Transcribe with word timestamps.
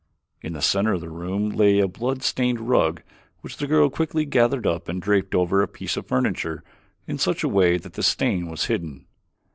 In 0.41 0.53
the 0.53 0.63
center 0.63 0.93
of 0.93 1.01
the 1.01 1.11
room 1.11 1.51
lay 1.51 1.77
a 1.77 1.87
blood 1.87 2.23
stained 2.23 2.59
rug 2.59 3.03
which 3.41 3.57
the 3.57 3.67
girl 3.67 3.91
quickly 3.91 4.25
gathered 4.25 4.65
up 4.65 4.89
and 4.89 4.99
draped 4.99 5.35
over 5.35 5.61
a 5.61 5.67
piece 5.67 5.95
of 5.95 6.07
furniture 6.07 6.63
in 7.05 7.19
such 7.19 7.43
a 7.43 7.47
way 7.47 7.77
that 7.77 7.93
the 7.93 8.01
stain 8.01 8.47
was 8.49 8.65
hidden. 8.65 9.05